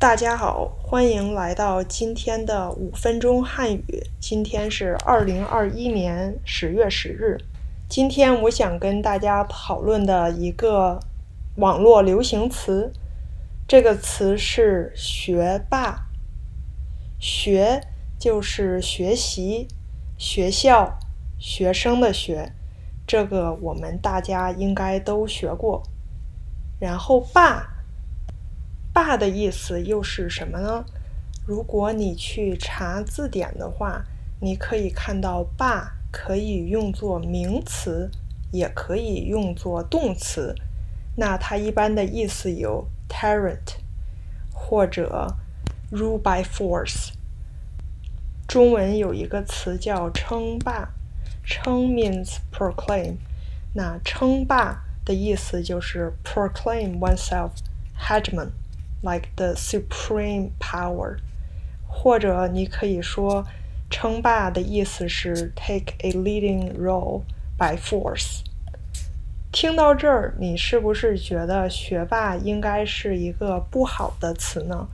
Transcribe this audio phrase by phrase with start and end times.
[0.00, 4.00] 大家好，欢迎来到今天的五分钟汉语。
[4.20, 7.36] 今天是二零二一年十月十日。
[7.88, 11.00] 今天我想跟大家讨论的一个
[11.56, 12.92] 网络流行词，
[13.66, 16.06] 这个词是“学霸”。
[17.18, 17.80] 学
[18.20, 19.66] 就是学习、
[20.16, 20.96] 学校、
[21.40, 22.52] 学生的学，
[23.04, 25.82] 这个我们大家应该都学过。
[26.78, 27.74] 然后“霸”。
[28.98, 30.84] 霸的意思又是什么呢？
[31.46, 34.04] 如果你去查字典的话，
[34.40, 38.10] 你可以看到“霸”可以用作名词，
[38.50, 40.52] 也可以用作动词。
[41.14, 43.76] 那它一般的意思有 tyrant
[44.52, 45.36] 或者
[45.92, 47.12] rule by force。
[48.48, 50.90] 中文有一个词叫称霸，
[51.44, 53.14] 称 means proclaim，
[53.74, 57.52] 那称霸的意思就是 proclaim oneself
[57.96, 58.48] hegemon。
[59.02, 61.16] Like the supreme power，
[61.86, 63.46] 或者你可以说
[63.90, 67.22] 称霸的意思是 take a leading role
[67.56, 68.42] by force。
[69.50, 74.86] 听到这儿，你是不是觉得学霸应该是一个不好的词呢？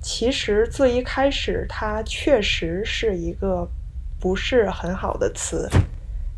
[0.00, 3.68] 其实最一开始，它确实是一个
[4.20, 5.68] 不是很好的词，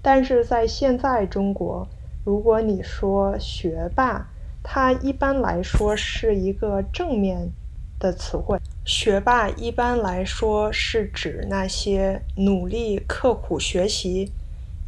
[0.00, 1.86] 但是在现在中国，
[2.24, 4.28] 如果你说学霸，
[4.62, 7.50] 它一般来说是一个正面
[7.98, 8.58] 的词汇。
[8.84, 14.32] 学霸一般来说是指那些努力、刻苦学习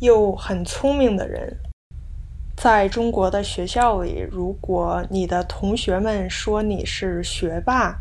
[0.01, 1.57] 又很聪明的人。
[2.57, 8.01] 在中国的学校里，如果你的同学们说你是学霸，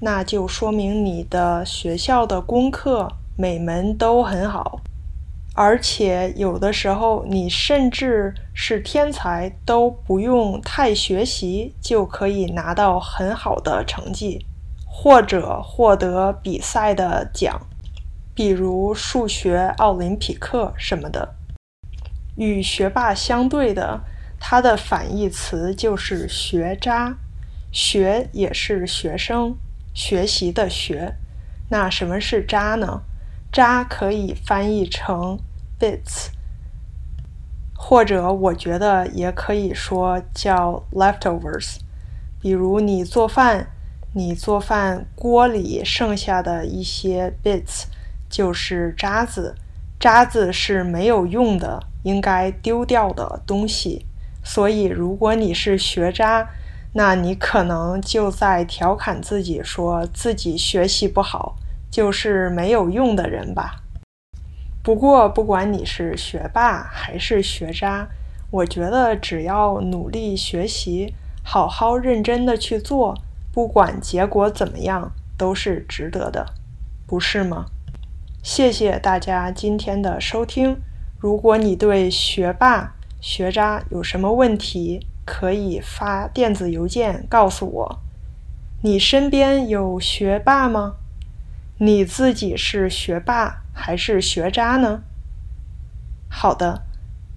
[0.00, 4.80] 那就说明你的学校的功课每门都很好。
[5.54, 14.46] 而且有的时候，你甚至是天才，都不用太学习就可以拿到很好的成绩，
[14.86, 17.60] 或者获得比赛的奖，
[18.34, 21.34] 比如数学奥林匹克什么的。
[22.36, 24.00] 与学霸相对的，
[24.40, 27.14] 它的反义词就是学渣。
[27.70, 29.56] 学也是学生
[29.94, 31.14] 学习的学。
[31.70, 33.02] 那什么是渣呢？
[33.50, 35.38] 渣可以翻译成
[35.82, 36.28] bits，
[37.74, 41.78] 或者我觉得也可以说叫 leftovers。
[42.40, 43.66] 比如你做饭，
[44.12, 47.86] 你做饭锅里剩下的一些 bits
[48.30, 49.56] 就是渣子，
[49.98, 54.06] 渣子是没有用的，应该丢掉的东西。
[54.44, 56.48] 所以如果你是学渣，
[56.92, 61.56] 那你可能就在调侃自己，说自己学习不好。
[61.90, 63.81] 就是没有用的人吧。
[64.82, 68.08] 不过，不管你是学霸还是学渣，
[68.50, 73.16] 我觉得只要努力学习，好好认真的去做，
[73.52, 76.46] 不管结果怎么样，都是值得的，
[77.06, 77.66] 不是吗？
[78.42, 80.76] 谢谢大家今天的收听。
[81.20, 87.98] 如果你对学霸、学渣有什么问题，可以发电子邮件告诉我。
[88.80, 90.96] 你身边有学霸吗？
[91.84, 95.02] 你自己是学霸还是学渣呢？
[96.30, 96.84] 好的，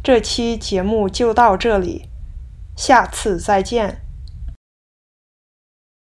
[0.04, 2.10] 这期节目就到这里，
[2.78, 4.05] 下次再见。